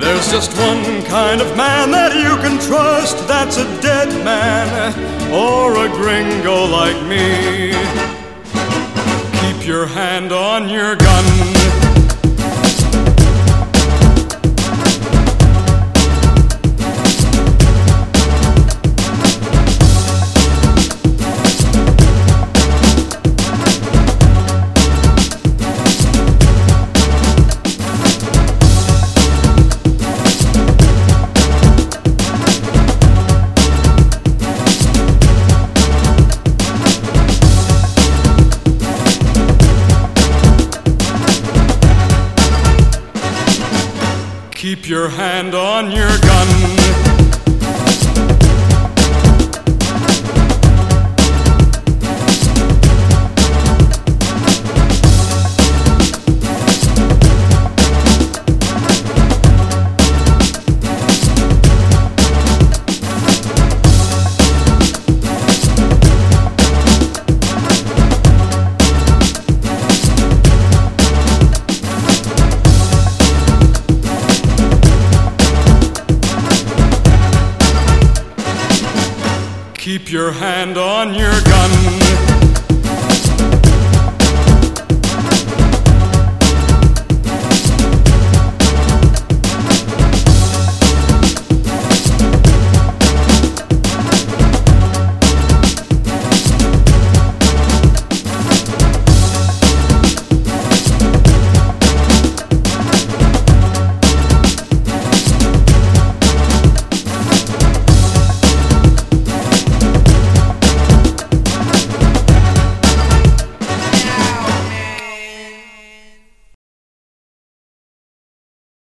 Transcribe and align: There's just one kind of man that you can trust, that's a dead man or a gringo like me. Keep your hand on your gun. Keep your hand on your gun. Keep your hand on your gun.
There's 0.00 0.30
just 0.30 0.56
one 0.56 1.04
kind 1.04 1.42
of 1.42 1.54
man 1.58 1.90
that 1.90 2.14
you 2.16 2.34
can 2.40 2.58
trust, 2.58 3.28
that's 3.28 3.58
a 3.58 3.64
dead 3.82 4.08
man 4.24 4.94
or 5.30 5.84
a 5.84 5.88
gringo 5.88 6.64
like 6.64 6.96
me. 7.06 7.72
Keep 9.40 9.66
your 9.66 9.86
hand 9.86 10.32
on 10.32 10.70
your 10.70 10.96
gun. 10.96 11.89
Keep 44.60 44.90
your 44.90 45.08
hand 45.08 45.54
on 45.54 45.90
your 45.90 46.10
gun. 46.18 47.09
Keep 79.80 80.12
your 80.12 80.30
hand 80.30 80.76
on 80.76 81.14
your 81.14 81.30
gun. 81.40 82.29